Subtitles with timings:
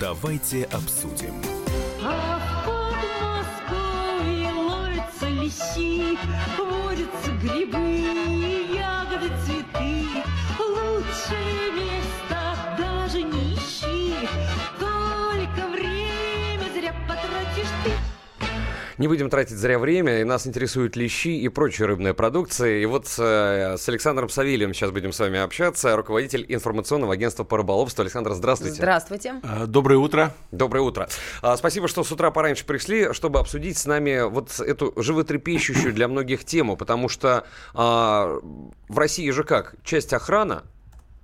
[0.00, 1.42] Давайте обсудим.
[6.58, 10.06] Водятся грибы, ягоды, цветы.
[10.58, 12.38] Лучшее место
[12.78, 14.14] даже не ищи,
[14.78, 18.11] только время зря потратишь ты.
[19.02, 22.78] Не будем тратить зря время, и нас интересуют лещи и прочая рыбная продукция.
[22.78, 27.56] И вот э, с Александром Савельевым сейчас будем с вами общаться, руководитель информационного агентства по
[27.56, 28.02] рыболовству.
[28.02, 28.76] Александр, здравствуйте.
[28.76, 29.40] Здравствуйте.
[29.42, 30.32] А, Доброе утро.
[30.52, 31.08] Доброе утро.
[31.42, 36.06] А, спасибо, что с утра пораньше пришли, чтобы обсудить с нами вот эту животрепещущую для
[36.06, 37.44] многих тему, потому что
[37.74, 38.38] а,
[38.86, 39.74] в России же как?
[39.82, 40.62] Часть охрана,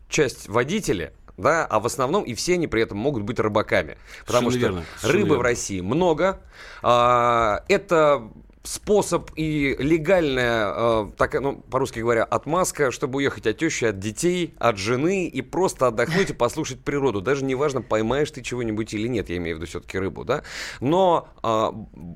[0.09, 3.97] часть водители, да, а в основном и все они при этом могут быть рыбаками.
[4.27, 5.45] Потому Совершенно что верно, рыбы в верно.
[5.45, 6.41] России много.
[6.83, 8.29] А, это
[8.69, 14.55] способ и легальная, э, такая, ну, по-русски говоря, отмазка, чтобы уехать от тещи, от детей,
[14.59, 17.23] от жены и просто отдохнуть и послушать природу.
[17.23, 20.43] Даже неважно, поймаешь ты чего-нибудь или нет, я имею в виду все-таки рыбу, да.
[20.81, 21.29] Но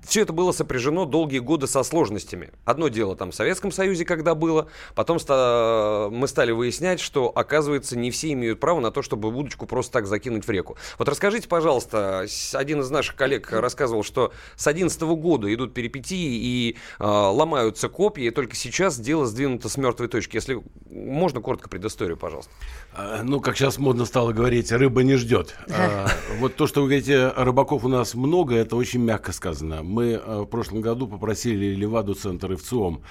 [0.07, 2.51] все это было сопряжено долгие годы со сложностями.
[2.67, 7.97] Одно дело там в Советском Союзе, когда было, потом ста- мы стали выяснять, что, оказывается,
[7.97, 10.77] не все имеют право на то, чтобы удочку просто так закинуть в реку.
[10.99, 16.77] Вот расскажите, пожалуйста, один из наших коллег рассказывал, что с 2011 года идут перипетии и
[16.99, 20.35] э, ломаются копья, и только сейчас дело сдвинуто с мертвой точки.
[20.37, 22.51] Если можно, коротко предысторию, пожалуйста.
[22.95, 25.55] А, Ну, как сейчас модно стало говорить, рыба не ждет.
[25.71, 26.09] А,
[26.41, 29.83] Вот то, что вы говорите, рыбаков у нас много, это очень мягко сказано.
[29.83, 33.03] Мы в прошлом году попросили Леваду центр и ВЦИОМ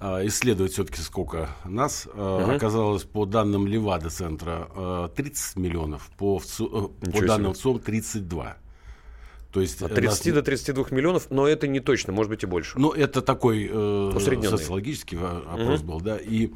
[0.00, 2.08] исследовать все-таки сколько нас.
[2.14, 6.64] А, Оказалось, по данным Левада центра а, 30 миллионов, по, ВЦИ-
[7.04, 7.52] э, по данным.
[7.52, 8.56] ВЦИОМ 32.
[9.52, 12.42] То есть От э, 30 нас- до 32 миллионов, но это не точно, может быть
[12.42, 12.78] и больше.
[12.78, 14.12] Ну, это такой э,
[14.48, 16.16] социологический опрос был, да.
[16.16, 16.52] И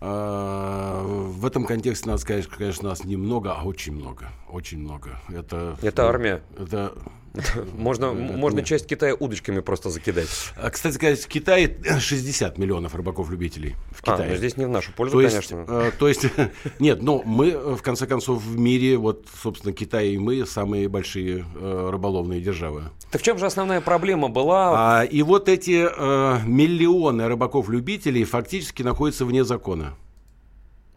[0.00, 4.30] э, в этом контексте надо сказать, что, конечно, нас немного, а очень много.
[4.48, 5.20] Очень много.
[5.28, 6.42] Это, Это армия.
[6.58, 6.94] Это,
[7.76, 10.28] Можно, можно часть Китая удочками просто закидать.
[10.56, 13.76] А, Кстати сказать, в Китае 60 миллионов рыбаков-любителей.
[13.92, 14.30] В А, Китае.
[14.30, 15.64] ну здесь не в нашу пользу, То есть, конечно.
[15.68, 16.24] э, то есть,
[16.80, 20.88] нет, но мы, э, в конце концов, в мире, вот, собственно, Китай и мы самые
[20.88, 22.84] большие э, рыболовные державы.
[23.10, 25.00] Так в чем же основная проблема была?
[25.00, 29.94] А, и вот эти э, миллионы рыбаков-любителей фактически находятся вне закона.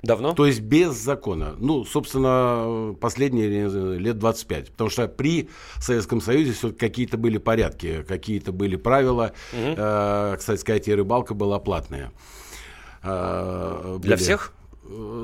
[0.04, 0.34] Давно?
[0.34, 1.56] То есть без закона.
[1.58, 3.48] Ну, собственно, последние
[3.98, 4.72] лет 25.
[4.72, 5.50] Потому что при
[5.80, 9.32] Советском Союзе все какие-то были порядки, какие-то были правила.
[9.54, 12.12] Э, кстати сказать, и рыбалка была платная.
[13.02, 14.54] Э, Для всех?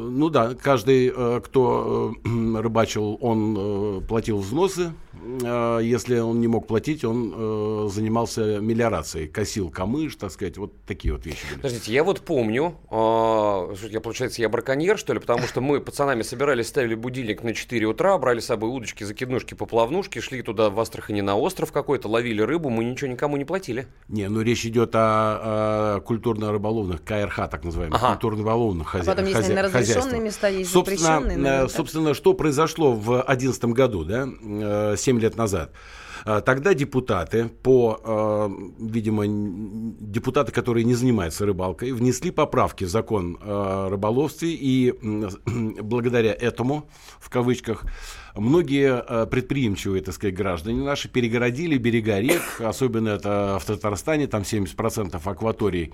[0.10, 2.30] Ну да, каждый, э, кто э,
[2.62, 4.92] рыбачил, он э, платил взносы.
[5.22, 11.26] Если он не мог платить, он занимался мелиорацией, косил камыш, так сказать, вот такие вот
[11.26, 11.56] вещи были.
[11.58, 16.68] Подождите, я вот помню, я, получается, я браконьер, что ли, потому что мы пацанами собирались,
[16.68, 21.20] ставили будильник на 4 утра, брали с собой удочки, закиднушки, поплавнушки, шли туда в Астрахани
[21.22, 23.88] на остров какой-то, ловили рыбу, мы ничего никому не платили.
[24.08, 28.14] Не, ну речь идет о, о культурно-рыболовных, КРХ так называемых, Ага.
[28.14, 29.12] культурно-рыболовных хозя...
[29.12, 29.54] А потом есть, хозя-
[30.04, 30.24] хозяйствах.
[30.24, 35.72] места, есть собственно, запрещенные, э, собственно, что произошло в 2011 году, да, 7 лет назад?
[36.26, 38.50] Э, Тогда депутаты, по, э,
[38.80, 44.94] видимо, депутаты, которые не занимаются рыбалкой, внесли поправки в закон о рыболовстве, и
[45.82, 47.86] благодаря этому, в кавычках,
[48.36, 54.42] многие э, предприимчивые, так сказать, граждане наши перегородили берега рек, особенно это в Татарстане, там
[54.44, 55.94] 70% акваторий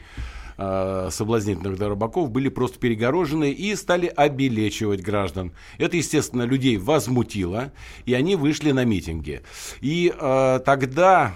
[0.58, 5.52] соблазнительных для рыбаков были просто перегорожены и стали обелечивать граждан.
[5.78, 7.74] Это, естественно, людей возмутило,
[8.06, 9.42] и они вышли на митинги.
[9.82, 11.34] И э, тогда,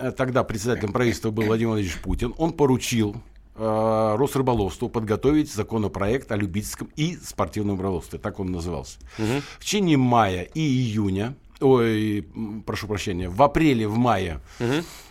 [0.00, 3.16] э, тогда председателем правительства был Владимир Владимирович Путин, он поручил
[3.56, 8.98] э, Росрыболовству подготовить законопроект о любительском и спортивном рыболовстве, так он назывался.
[9.58, 12.26] В течение мая и июня, ой,
[12.66, 14.40] прошу прощения, в апреле, в мае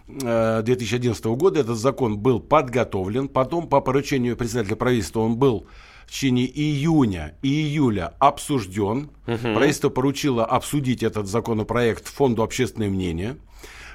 [0.07, 5.67] э, 2011 года этот закон был подготовлен, потом по поручению председателя правительства он был
[6.07, 9.11] в течение июня и июля обсужден.
[9.25, 13.37] Правительство поручило обсудить этот законопроект Фонду общественное мнение.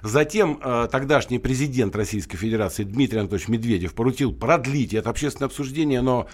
[0.02, 6.26] Затем э, тогдашний президент Российской Федерации Дмитрий Анатольевич Медведев поручил продлить это общественное обсуждение, но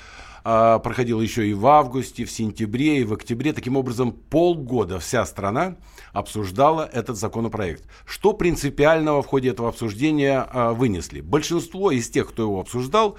[0.42, 3.52] э, проходило еще и в августе, в сентябре, и в октябре.
[3.52, 5.76] Таким образом, полгода вся страна
[6.14, 7.84] обсуждала этот законопроект.
[8.06, 11.20] Что принципиального в ходе этого обсуждения э, вынесли?
[11.20, 13.18] Большинство из тех, кто его обсуждал,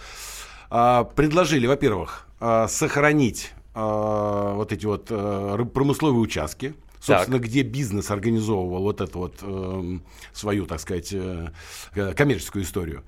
[0.71, 8.11] э, предложили, во-первых, э, сохранить э, вот эти вот э, промысловые участки, собственно, где бизнес
[8.11, 10.03] организовывал вот эту вот эм,
[10.33, 11.49] свою, так сказать, э,
[11.95, 13.03] э, коммерческую историю,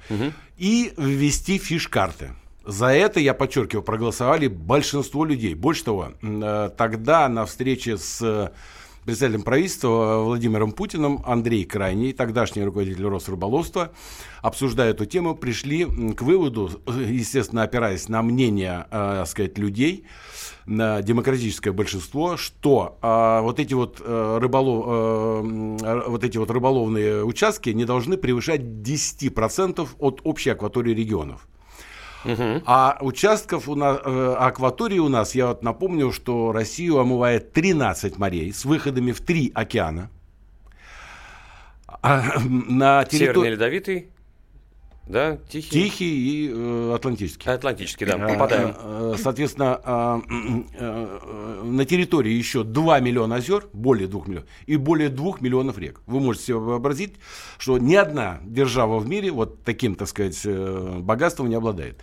[0.58, 2.32] и ввести фиш-карты.
[2.64, 5.56] За это, я подчеркиваю, проголосовали большинство людей.
[5.56, 8.52] Больше того, э, тогда на встрече с
[9.06, 13.92] председателем правительства Владимиром Путиным Андрей Крайний, тогдашний руководитель Росрыболовства,
[14.42, 20.06] обсуждая эту тему, пришли к выводу, естественно, опираясь на мнение, э, сказать, людей,
[20.66, 27.24] на демократическое большинство, что э, вот эти вот, э, рыболов, э, вот эти вот рыболовные
[27.24, 31.48] участки не должны превышать 10% от общей акватории регионов.
[32.24, 32.62] Угу.
[32.66, 38.18] А участков у нас, э, акватории у нас, я вот напомню, что Россию омывает 13
[38.18, 40.10] морей с выходами в три океана.
[41.88, 43.36] А, на территор...
[43.36, 44.11] Северный Ледовитый,
[45.08, 45.70] да, Тихий.
[45.70, 47.52] Тихий и э, Атлантический.
[47.52, 48.76] Атлантический, да, попадаем.
[48.78, 50.22] Э, соответственно, э,
[50.80, 56.02] э, на территории еще 2 миллиона озер, более 2 миллионов, и более 2 миллионов рек.
[56.06, 57.16] Вы можете себе вообразить,
[57.58, 62.00] что ни одна держава в мире вот таким, так сказать, э, богатством не обладает.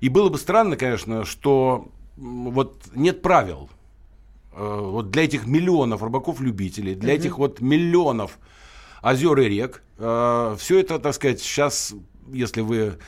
[0.00, 3.70] И было бы странно, конечно, что вот нет правил
[4.52, 7.16] э, вот для этих миллионов рыбаков-любителей, для mm-hmm.
[7.16, 8.38] этих вот миллионов
[9.00, 11.94] озер и рек, э, все это, так сказать, сейчас
[12.30, 12.98] если вы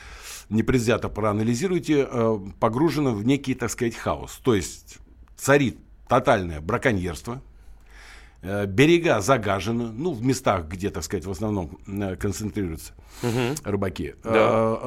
[0.49, 4.39] непредвзято проанализируете, э, погружено в некий, так сказать, хаос.
[4.43, 4.97] То есть
[5.35, 5.77] царит
[6.07, 7.41] тотальное браконьерство,
[8.41, 13.55] э, берега загажены, ну, в местах, где, так сказать, в основном э, концентрируются угу.
[13.63, 14.15] рыбаки.
[14.23, 14.77] Да.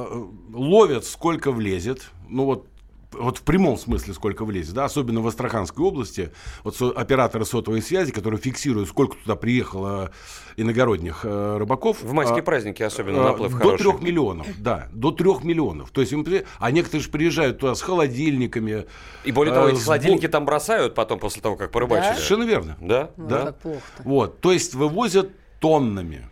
[0.53, 2.09] Ловят сколько влезет.
[2.27, 2.67] Ну, вот
[3.11, 6.31] вот в прямом смысле сколько влезет, да, особенно в Астраханской области,
[6.63, 10.11] вот со, операторы сотовой связи, которые фиксируют, сколько туда приехало
[10.57, 12.01] иногородних э, рыбаков.
[12.01, 13.77] В майские а, праздники особенно а, наплыв До хороший.
[13.77, 15.89] трех миллионов, да, до трех миллионов.
[15.91, 16.13] То есть,
[16.59, 18.85] а некоторые же приезжают туда с холодильниками.
[19.23, 22.09] И более того, э, эти холодильники там бросают потом, после того, как порыбачили.
[22.09, 22.13] Да?
[22.15, 22.77] Совершенно верно.
[22.79, 23.11] Да?
[23.17, 23.55] Ну, да.
[23.99, 26.29] Вот, то есть вывозят тоннами.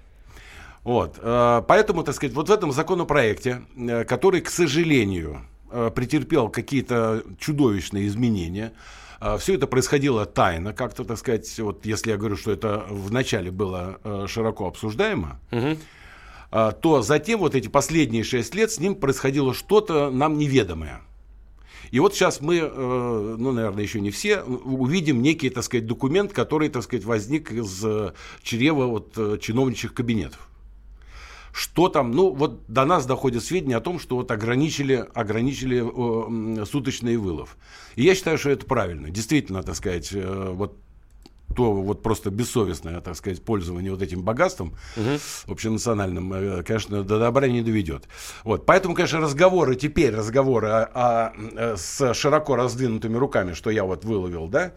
[0.84, 3.64] Вот, э, поэтому, так сказать, вот в этом законопроекте,
[4.08, 5.42] который, к сожалению,
[5.96, 8.74] претерпел какие-то чудовищные изменения.
[9.20, 13.52] Э, Все это происходило тайно, как-то, так сказать, вот если я говорю, что это вначале
[13.52, 15.78] было э, широко обсуждаемо, угу.
[16.82, 21.02] то затем вот эти последние шесть лет с ним происходило что-то нам неведомое.
[21.92, 26.68] И вот сейчас мы, ну, наверное, еще не все, увидим некий, так сказать, документ, который,
[26.70, 27.84] так сказать, возник из
[28.44, 30.47] чрева вот чиновничьих кабинетов
[31.58, 35.82] что там, ну вот до нас доходят сведения о том, что вот ограничили, ограничили
[36.62, 37.58] э, суточный вылов.
[37.96, 39.10] И я считаю, что это правильно.
[39.10, 40.78] Действительно, так сказать, э, вот
[41.56, 45.18] то вот просто бессовестное, так сказать, пользование вот этим богатством угу.
[45.48, 48.04] общенациональным, э, конечно, до добра не доведет.
[48.44, 53.84] Вот, поэтому, конечно, разговоры теперь, разговоры о, о, э, с широко раздвинутыми руками, что я
[53.84, 54.74] вот выловил, да,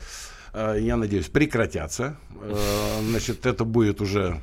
[0.54, 2.16] э, я надеюсь, прекратятся.
[3.02, 4.40] Значит, это будет уже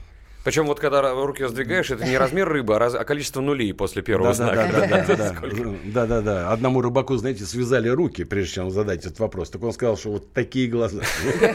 [0.48, 4.02] причем вот когда руки раздвигаешь, это не размер рыбы, а, раз, а количество нулей после
[4.02, 4.96] первого знака.
[5.84, 6.54] Да-да-да.
[6.54, 9.50] Одному рыбаку, знаете, связали руки, прежде чем задать этот вопрос.
[9.50, 11.02] Так он сказал, что вот такие глаза.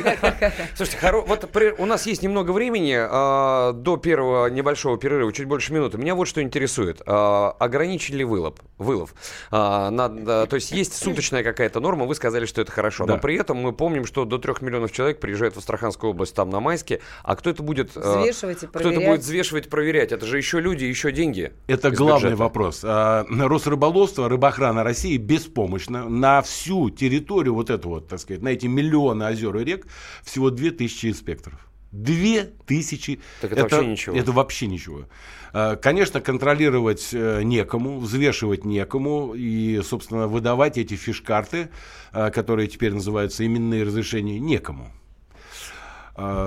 [0.77, 1.49] Слушайте, вот
[1.79, 5.97] у нас есть немного времени а, до первого небольшого перерыва, чуть больше минуты.
[5.97, 7.00] Меня вот что интересует.
[7.06, 8.56] А, ограничили ли вылов?
[8.77, 9.15] Вылов.
[9.49, 13.06] То есть есть суточная какая-то норма, вы сказали, что это хорошо.
[13.06, 16.50] Но при этом мы помним, что до трех миллионов человек приезжают в Астраханскую область, там
[16.50, 17.00] на Майске.
[17.23, 17.97] А кто это будет...
[17.97, 20.12] Взвешивать и кто это будет взвешивать, проверять?
[20.12, 21.52] Это же еще люди, еще деньги.
[21.67, 22.43] Это главный бюджета.
[22.43, 22.81] вопрос.
[22.84, 28.67] А, Росрыболовство, рыбоохрана России беспомощно на всю территорию вот эту вот, так сказать, на эти
[28.67, 29.87] миллионы озер и рек
[30.23, 31.58] всего 2000 инспекторов.
[31.93, 33.20] Две тысячи.
[33.43, 34.17] Так это, это вообще ничего.
[34.17, 35.05] Это вообще ничего.
[35.53, 41.69] А, конечно, контролировать э, некому, взвешивать некому и, собственно, выдавать эти фиш-карты,
[42.12, 44.91] а, которые теперь называются именные разрешения, некому.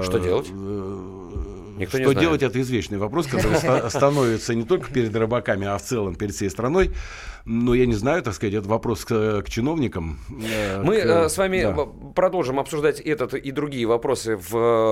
[0.03, 0.48] Что делать?
[0.51, 1.15] Э,
[1.77, 6.15] Никто что делать, это извечный вопрос, который становится не только перед рыбаками, а в целом
[6.15, 6.91] перед всей страной.
[7.46, 10.20] Но я не знаю, так сказать, это вопрос к, к чиновникам.
[10.30, 11.86] Э, Мы к, э, с вами да.
[12.16, 14.36] продолжим обсуждать этот и другие вопросы э,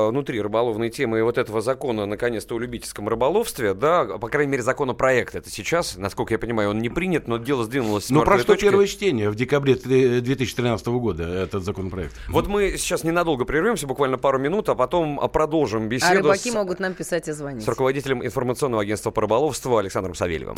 [0.10, 4.62] внутри рыболовной темы и вот этого закона, наконец-то, о любительском рыболовстве, да, по крайней мере,
[4.64, 8.54] законопроект это сейчас, насколько я понимаю, он не принят, но дело сдвинулось с Ну, прошло
[8.54, 8.66] точки.
[8.66, 12.16] первое чтение в декабре 2013 года, этот законопроект.
[12.30, 16.54] Вот мы сейчас ненадолго прервемся, буквально пару минут, а потом продолжим беседу а рыбаки с,
[16.54, 17.64] могут нам писать и звонить.
[17.64, 20.56] с руководителем информационного агентства по рыболовству Александром Савельевым.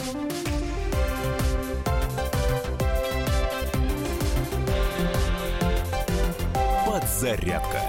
[7.25, 7.81] «Зарядка»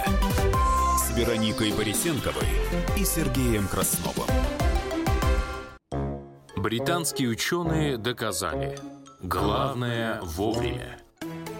[0.98, 2.48] с Вероникой Борисенковой
[2.96, 4.30] и Сергеем Красновым.
[6.56, 8.78] Британские ученые доказали–
[9.20, 10.98] главное вовремя.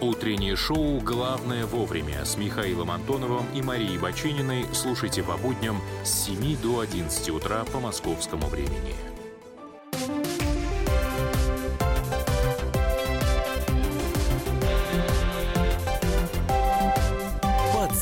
[0.01, 6.59] Утреннее шоу «Главное вовремя» с Михаилом Антоновым и Марией Бачининой слушайте по будням с 7
[6.59, 8.95] до 11 утра по московскому времени.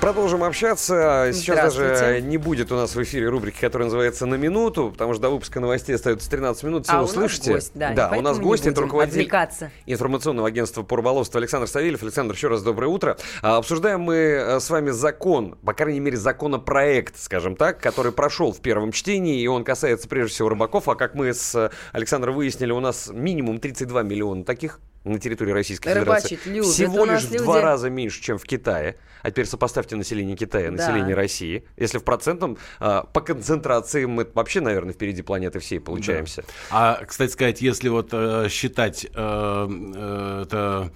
[0.00, 1.30] Продолжим общаться.
[1.34, 5.20] Сейчас даже не будет у нас в эфире рубрики, которая называется «На минуту», потому что
[5.24, 6.84] до выпуска новостей остается 13 минут.
[6.84, 7.52] Все А у нас услышите.
[7.52, 9.70] гость, да, да у нас гость, это руководитель отвлекаться.
[9.84, 12.02] информационного агентства по рыболовству Александр Савельев.
[12.02, 13.18] Александр, еще раз доброе утро.
[13.42, 18.52] А, Обсуждаем мы э, с вами закон, по крайней мере, законопроект, скажем так, который прошел
[18.52, 20.88] в первом чтении, и он касается прежде всего рыбаков.
[20.88, 25.88] А как мы с Александром выяснили, у нас минимум 32 миллиона таких на территории Российской
[25.94, 26.34] Федерации.
[26.34, 26.66] Рыбачить любят.
[26.72, 28.96] Всего лишь в люди- два раза меньше, чем в Китае.
[29.22, 30.76] А теперь сопоставьте население Китая и Да.
[30.76, 31.64] население России.
[31.76, 36.44] Если в процентном, а, по концентрации мы вообще, наверное, впереди планеты всей получаемся.
[36.70, 40.90] А, кстати сказать, если вот э, считать э, э, это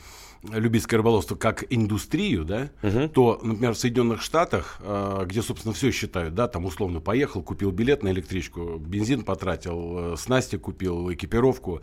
[0.52, 2.70] любительское рыболовство как индустрию, да,
[3.08, 7.70] то, например, в Соединенных Штатах, э, где, собственно, все считают, да, там условно поехал, купил
[7.70, 11.80] билет на электричку, бензин потратил, э, снасти купил, экипировку.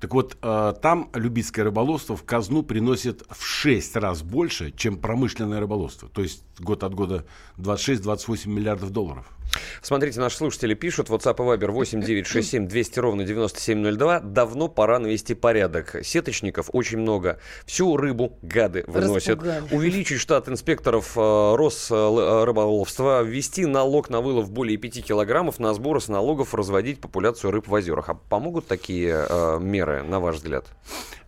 [0.00, 5.60] Так вот, э, там любительское рыболовство в казну приносит в 6 раз больше, чем промышленное
[5.60, 6.08] рыболовство.
[6.08, 7.26] То есть год от года
[7.58, 9.26] 26-28 миллиардов долларов.
[9.82, 14.20] Смотрите, наши слушатели пишут, WhatsApp и Viber 8967 200 ровно 9702.
[14.20, 15.96] Давно пора навести порядок.
[16.02, 17.38] Сеточников очень много.
[17.64, 19.42] Всю рыбу гады выносят.
[19.42, 19.74] Распугали.
[19.74, 21.20] Увеличить штат инспекторов э,
[21.56, 27.68] Росрыболовства, ввести налог на вылов более 5 килограммов, на сбор с налогов разводить популяцию рыб
[27.68, 28.08] в озерах.
[28.08, 30.66] А помогут такие э, меры, на ваш взгляд?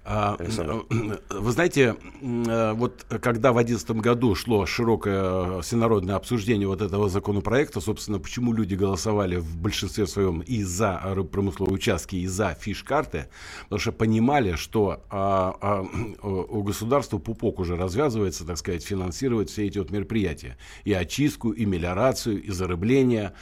[0.05, 0.85] А, Александр.
[1.31, 7.81] Вы знаете, э, вот когда в 2011 году шло широкое всенародное обсуждение вот этого законопроекта,
[7.81, 13.29] собственно, почему люди голосовали в большинстве своем и за рыбпромысловые участки, и за фиш-карты,
[13.65, 15.83] потому что понимали, что а, а,
[16.27, 20.59] у государства пупок уже развязывается, так сказать, финансировать все эти вот мероприятия.
[20.83, 23.35] И очистку, и мелиорацию, и зарыбление,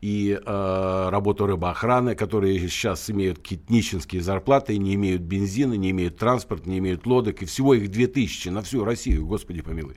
[0.00, 6.68] и работу рыбоохраны, которые сейчас имеют какие-то нищенские зарплаты, не имеют бензина, не имеют транспорта,
[6.68, 9.96] не имеют лодок, и всего их 2000 на всю Россию, господи помилуй.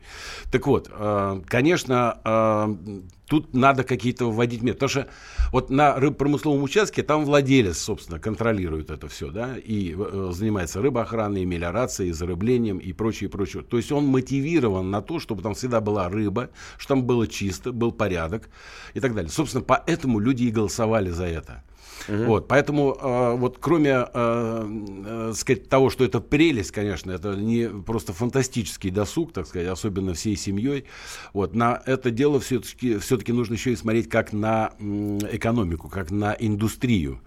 [0.51, 5.07] Так вот, э, конечно, э, тут надо какие-то вводить меры, потому что
[5.51, 11.45] вот на рыбпромысловом участке там владелец, собственно, контролирует это все, да, и э, занимается рыбоохраной,
[11.45, 13.63] мелиорацией, зарыблением, и прочее, прочее.
[13.63, 17.71] То есть он мотивирован на то, чтобы там всегда была рыба, что там было чисто,
[17.71, 18.49] был порядок
[18.93, 19.29] и так далее.
[19.29, 21.63] Собственно, поэтому люди и голосовали за это.
[22.07, 27.69] Вот, поэтому э, вот кроме э, э, сказать, того, что это прелесть, конечно, это не
[27.69, 30.85] просто фантастический досуг, так сказать, особенно всей семьей.
[31.33, 36.35] Вот, на это дело все-таки все-таки нужно еще и смотреть как на экономику, как на
[36.39, 37.21] индустрию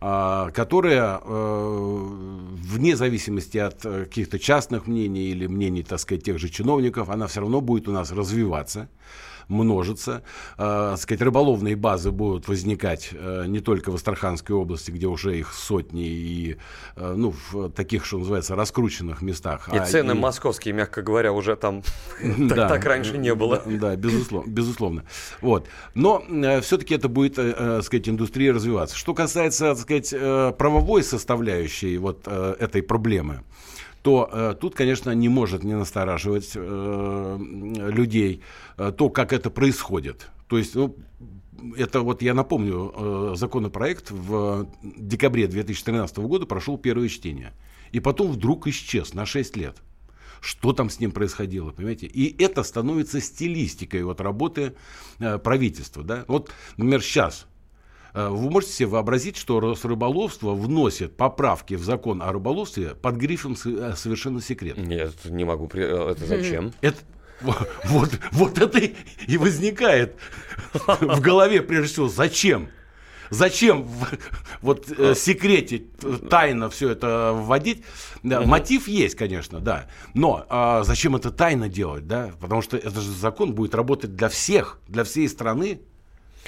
[0.00, 2.06] а, которая э,
[2.62, 7.26] вне зависимости от э, каких-то частных мнений или мнений, так сказать, тех же чиновников, она
[7.26, 8.88] все равно будет у нас развиваться
[9.48, 10.22] множиться.
[10.56, 15.38] Э, так сказать, рыболовные базы будут возникать э, не только в Астраханской области, где уже
[15.38, 16.56] их сотни, и
[16.96, 19.68] э, ну, в таких, что называется, раскрученных местах.
[19.72, 21.82] И а цены и- московские, мягко говоря, уже там
[22.48, 23.62] так раньше не было.
[23.66, 25.04] Да, безусловно.
[25.40, 25.66] Вот.
[25.94, 26.22] Но
[26.62, 28.96] все-таки это будет, э, э, сказать, индустрия развиваться.
[28.96, 33.42] Что касается, так сказать, э, правовой составляющей вот э, этой проблемы,
[34.02, 38.42] то э, тут, конечно, не может не настораживать э, людей
[38.76, 40.28] э, то, как это происходит.
[40.48, 40.96] То есть, ну,
[41.76, 47.52] это вот я напомню, э, законопроект в декабре 2013 года прошел первое чтение.
[47.92, 49.76] И потом вдруг исчез на 6 лет.
[50.40, 52.06] Что там с ним происходило, понимаете?
[52.06, 54.74] И это становится стилистикой вот работы
[55.18, 56.04] э, правительства.
[56.04, 56.24] Да?
[56.28, 57.46] Вот, например, сейчас
[58.14, 63.66] вы можете себе вообразить, что Росрыболовство вносит поправки в закон о рыболовстве под грифом «С-
[63.66, 64.82] э, «совершенно секретно».
[64.82, 65.68] Нет, не могу.
[65.74, 66.72] э, Это зачем?
[66.80, 66.98] Это,
[67.40, 68.78] во- вот, вот это
[69.26, 70.16] и возникает
[71.00, 72.68] в голове, прежде всего, зачем?
[73.30, 73.86] Зачем
[74.62, 77.84] вот э, секретить, э, тайно все это вводить?
[78.22, 79.86] Да, Мотив есть, конечно, да.
[80.14, 82.30] Но а, зачем это тайно делать, да?
[82.40, 85.82] Потому что это же закон будет работать для всех, для всей страны.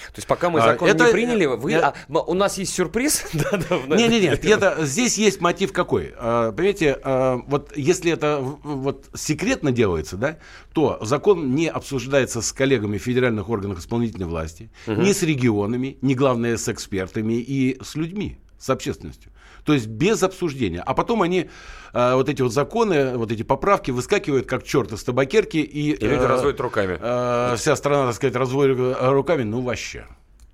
[0.08, 1.70] То есть пока мы А, закон это- не приняли, вы...
[1.72, 3.24] я- а, у нас есть сюрприз?
[3.32, 6.12] Да, да, в- Не, не, нет, это здесь есть мотив какой?
[6.16, 10.38] А, Понимаете, а, вот если это вот секретно делается, да,
[10.72, 16.56] то закон не обсуждается с коллегами федеральных органах исполнительной власти, ни с регионами, ни главное
[16.56, 19.32] с экспертами и с людьми, с общественностью.
[19.64, 20.82] То есть без обсуждения.
[20.84, 21.50] А потом они,
[21.92, 25.56] а, вот эти вот законы, вот эти поправки выскакивают как черт из табакерки.
[25.58, 26.96] И, И люди э, разводят руками.
[27.00, 30.06] э, вся страна, так сказать, разводит э, руками, ну вообще.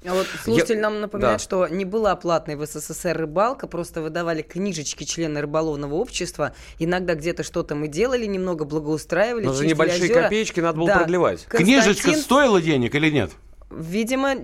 [0.09, 1.43] А вот слушатель Я- нам напоминает, да.
[1.43, 6.53] что не была платной в СССР рыбалка, просто выдавали книжечки члены рыболовного общества.
[6.79, 9.47] Иногда где-то что-то мы делали, немного благоустраивали.
[9.47, 10.23] Но за небольшие озера.
[10.23, 10.99] копеечки надо было Да.
[10.99, 11.45] продлевать.
[11.47, 13.33] Книжечка Константин- стоила денег или нет?
[13.69, 14.35] Видимо,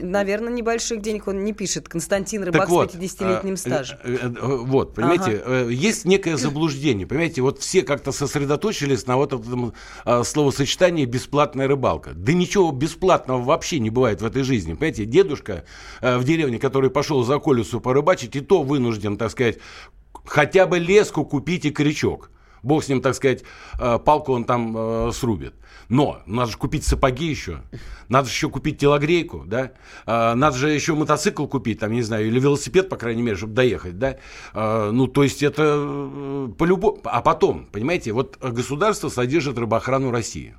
[0.00, 1.88] наверное, небольших денег он не пишет.
[1.88, 3.98] Константин Рыбак Так вот, с 50-летним э, стажем.
[4.02, 7.06] э, э, э, Вот, понимаете, э, есть некое заблуждение.
[7.06, 9.72] Понимаете, вот все как-то сосредоточились на вот этом
[10.04, 12.10] э, словосочетании «бесплатная рыбалка».
[12.14, 14.72] Да ничего бесплатного вообще не бывает в этой жизни.
[14.72, 15.64] Понимаете, дедушка
[16.00, 19.58] в деревне, который пошел за колесу порыбачить, и то вынужден, так сказать,
[20.24, 22.30] хотя бы леску купить и крючок.
[22.62, 23.42] Бог с ним, так сказать,
[23.78, 25.54] э, палку он там э, срубит.
[25.88, 27.62] Но надо же купить сапоги еще,
[28.08, 29.72] надо же еще купить телогрейку, да,
[30.06, 33.54] А, надо же еще мотоцикл купить, там, не знаю, или велосипед, по крайней мере, чтобы
[33.54, 34.16] доехать, да.
[34.54, 36.98] Ну, то есть это э, по-любому...
[37.04, 40.54] А потом, понимаете, вот государство содержит рыбоохрану России,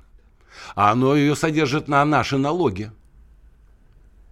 [0.76, 2.92] а оно ее содержит на наши налоги.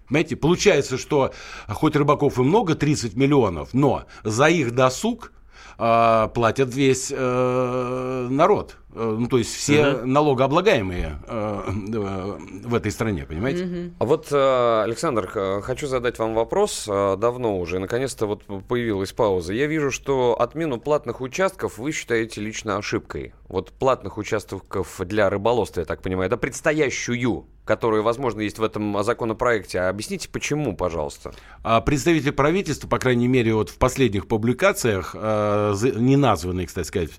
[0.08, 1.32] Понимаете, получается, что
[1.68, 5.32] хоть рыбаков и много, 30 миллионов, но за их досуг
[5.76, 8.76] платят весь э, народ.
[8.94, 11.62] Э, Ну, то есть все налогооблагаемые э,
[11.94, 13.92] э, в этой стране, понимаете?
[13.98, 15.28] А вот, Александр,
[15.62, 16.84] хочу задать вам вопрос.
[16.86, 19.52] Давно уже, наконец-то вот появилась пауза.
[19.54, 23.34] Я вижу, что отмену платных участков вы считаете лично ошибкой.
[23.48, 29.02] Вот платных участков для рыболовства, я так понимаю, да, предстоящую, которая, возможно, есть в этом
[29.02, 29.80] законопроекте.
[29.80, 31.32] А Объясните, почему, пожалуйста.
[31.62, 37.10] А представитель правительства, по крайней мере, вот в последних публикациях, не названный, кстати сказать,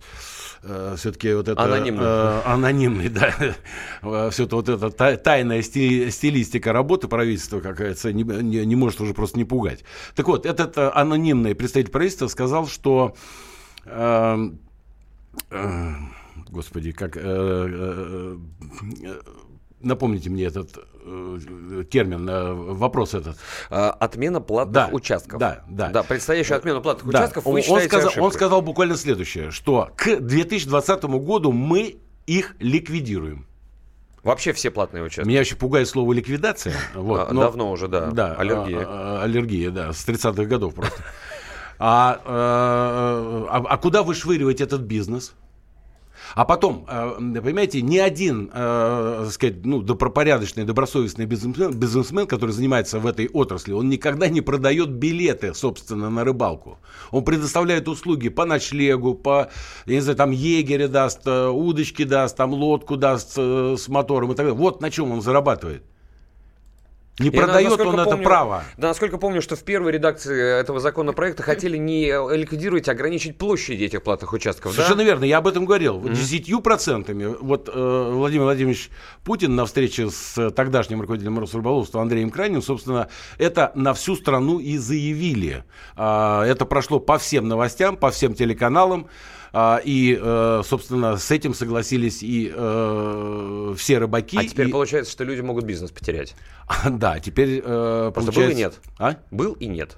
[0.96, 1.62] все-таки вот это...
[1.62, 2.03] Анонимный.
[2.03, 4.29] э, анонимный, да.
[4.32, 8.75] Все это вот эта та- тайная стили- стилистика работы правительства, как говорится, не, не- не
[8.75, 9.84] может уже просто не пугать.
[10.15, 13.15] Так вот, этот э, анонимный представитель правительства сказал, что...
[13.86, 14.50] э,
[15.51, 15.89] э,
[16.50, 17.17] Господи, как...
[17.17, 18.38] э, э,
[19.03, 19.20] э,
[19.83, 23.37] Напомните мне этот э, термин, э, вопрос этот.
[23.69, 25.39] Э, Отмена платных Да, участков.
[25.39, 25.89] да, да.
[25.89, 28.23] Да, предстоящую отмену платных Да, участков он, вы он сказал, ошибкой.
[28.25, 33.45] он сказал буквально следующее, что к 2020 году мы их ликвидируем.
[34.23, 35.27] Вообще все платные участки.
[35.27, 36.73] Меня еще пугает слово ликвидация.
[36.95, 38.09] Вот, А, но- давно уже, да.
[38.11, 38.85] Да, Аллергия.
[38.87, 40.95] а, а, аллергия, да, с 30-х годов просто.
[41.77, 45.33] А, э, а, а куда вышвыривать этот бизнес?
[46.35, 52.51] А потом, э, понимаете, ни один, э, так сказать, ну, добропорядочный, добросовестный бизнесмен, бизнесмен, который
[52.51, 56.79] занимается в этой отрасли, он никогда не продает билеты, собственно, на рыбалку.
[57.11, 59.50] Он предоставляет услуги по ночлегу, по,
[59.85, 64.35] я не знаю, там егеря даст, э, удочки даст, там лодку даст с мотором и
[64.35, 64.53] так далее.
[64.53, 65.83] Вот на чем он зарабатывает.
[67.19, 68.63] Не Я, продает насколько он это помню- право.
[68.75, 73.37] Да, насколько помню, что в первой редакции этого законопроекта хотели не э, ликвидировать, а ограничить
[73.37, 74.71] площади этих платных участков.
[74.71, 74.77] да?
[74.77, 76.01] Совершенно верно, я об этом говорил.
[76.01, 77.25] Десятью процентами.
[77.39, 78.89] Вот э, Владимир Владимирович
[79.23, 84.57] Путин на встрече с э, тогдашним руководителем Росрыболовства Андреем Краниным, собственно, это на всю страну
[84.57, 85.65] и заявили.
[85.95, 89.07] А, это прошло по всем новостям, по всем телеканалам.
[89.55, 94.37] А, и, э, собственно, с этим согласились и э, все рыбаки.
[94.37, 96.35] А теперь и- получается, что люди могут бизнес потерять.
[96.89, 98.39] Да, теперь э, Просто получается...
[98.42, 98.74] был и нет.
[98.98, 99.16] А?
[99.29, 99.96] Был и нет.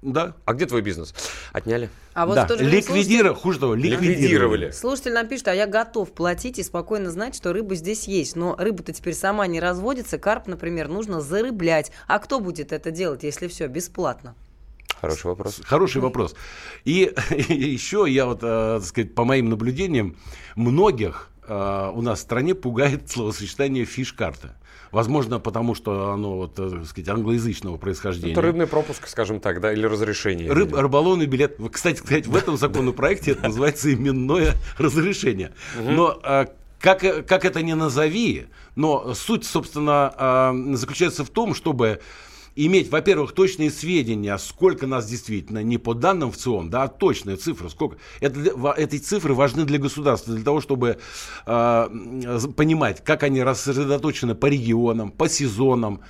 [0.00, 0.34] Да.
[0.44, 1.14] А где твой бизнес?
[1.52, 1.90] Отняли.
[2.14, 2.46] А вот да.
[2.46, 4.08] время слушатель- Ликвидировали, хуже того, ликвидировали.
[4.12, 4.70] Ликвидировали.
[4.70, 8.36] Слушатель нам пишет, а я готов платить и спокойно знать, что рыба здесь есть.
[8.36, 10.16] Но рыба-то теперь сама не разводится.
[10.16, 11.92] Карп, например, нужно зарыблять.
[12.06, 14.34] А кто будет это делать, если все бесплатно?
[15.00, 15.60] Хороший вопрос.
[15.64, 16.34] Хороший вопрос.
[16.84, 17.12] И,
[17.48, 20.16] еще я вот, э, так сказать, по моим наблюдениям,
[20.54, 24.56] многих э, у нас в стране пугает словосочетание фиш-карта.
[24.92, 28.32] Возможно, потому что оно, вот, э, так сказать, англоязычного происхождения.
[28.32, 30.50] Это рыбный пропуск, скажем так, да, или разрешение.
[30.50, 31.58] Рыб, рыболовный билет.
[31.70, 35.52] Кстати, сказать, в этом законопроекте это называется именное разрешение.
[35.78, 36.20] Но
[36.78, 42.00] как, как это ни назови, но суть, собственно, заключается в том, чтобы
[42.56, 47.36] иметь, во-первых, точные сведения, сколько нас действительно, не по данным в ЦИОМ, да, а точные
[47.36, 47.98] цифры, сколько.
[48.20, 50.98] Это, эти цифры важны для государства, для того, чтобы
[51.46, 51.88] э,
[52.56, 56.00] понимать, как они рассредоточены по регионам, по сезонам,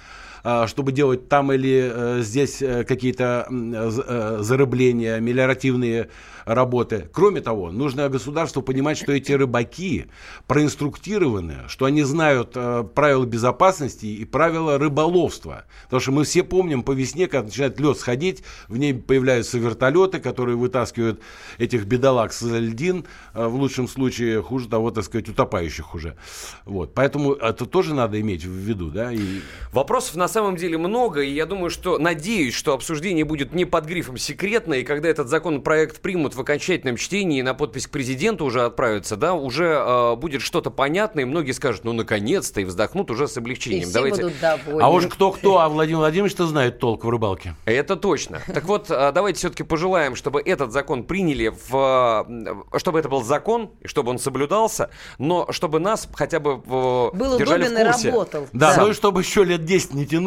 [0.66, 6.08] чтобы делать там или э, здесь э, какие-то э, зарыбления, мелиоративные
[6.44, 7.08] работы.
[7.12, 10.06] Кроме того, нужно государству понимать, что эти рыбаки
[10.46, 12.52] проинструктированы, что они знают
[12.94, 15.64] правила безопасности и правила рыболовства.
[15.84, 20.20] Потому что мы все помним по весне, когда начинает лед сходить, в ней появляются вертолеты,
[20.20, 21.20] которые вытаскивают
[21.58, 26.16] этих бедолаг с льдин, в лучшем случае, хуже того, так сказать, утопающих уже.
[26.64, 26.94] Вот.
[26.94, 29.40] Поэтому это тоже надо иметь в виду, да, и
[29.72, 33.84] Вопросов на самом деле много, и я думаю, что, надеюсь, что обсуждение будет не под
[33.86, 38.44] грифом секретно, и когда этот законопроект примут в окончательном чтении и на подпись к президенту
[38.44, 43.10] уже отправится, да, уже э, будет что-то понятное, и многие скажут, ну, наконец-то, и вздохнут
[43.10, 43.84] уже с И облегчением.
[43.84, 44.22] все Давайте...
[44.22, 44.82] будут довольны.
[44.82, 47.54] А уж кто-кто, а Владимир Владимирович-то знает толк в рыбалке.
[47.64, 48.40] Это точно.
[48.52, 52.26] Так вот, а, давайте все-таки пожелаем, чтобы этот закон приняли, в,
[52.72, 57.10] э, чтобы это был закон, и чтобы он соблюдался, но чтобы нас хотя бы в-
[57.14, 58.10] Был держали удобен и в курсе.
[58.10, 58.48] работал.
[58.52, 58.82] Да, Да.
[58.82, 60.25] ну и чтобы еще лет 10 не тянули.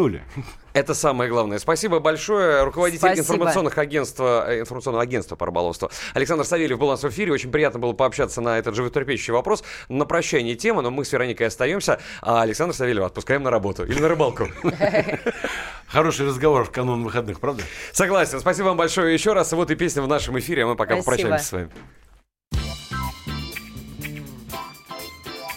[0.74, 1.60] Это самое главное.
[1.60, 2.64] Спасибо большое.
[2.64, 3.22] Руководитель Спасибо.
[3.22, 7.34] информационных агентства, э, информационного агентства по рыболовству Александр Савельев был у нас в эфире.
[7.34, 9.64] Очень приятно было пообщаться на этот животрепещущий вопрос.
[9.90, 14.00] На прощание тема, но мы с Вероникой остаемся, а Александр Савельев отпускаем на работу или
[14.00, 14.48] на рыбалку.
[15.88, 17.64] Хороший разговор в канун выходных, правда?
[17.92, 18.40] Согласен.
[18.40, 19.52] Спасибо вам большое еще раз.
[19.54, 21.04] Вот и песня в нашем эфире, а мы пока Спасибо.
[21.04, 21.70] попрощаемся с вами.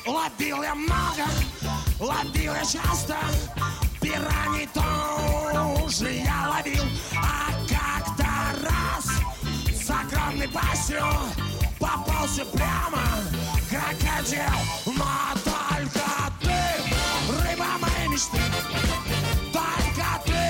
[0.07, 1.29] Ловил я много,
[2.01, 3.17] ловил я часто,
[4.23, 6.85] пираний тоже я ловил,
[7.17, 8.27] а как-то
[8.63, 9.07] раз
[9.67, 11.03] с огромной пастью
[11.79, 13.03] попался прямо.
[13.69, 16.07] Крокодил, но только
[16.41, 16.61] ты,
[17.33, 18.39] рыба моей мечты,
[19.53, 20.43] только ты,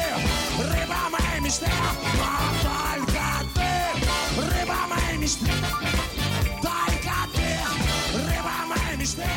[0.59, 1.71] рыба моей мечты,
[2.19, 2.33] но
[2.63, 5.53] только ты, рыба моей мечты,
[6.61, 7.49] только ты,
[8.19, 9.29] рыба моей мечты.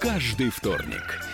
[0.00, 1.24] Каждый вторник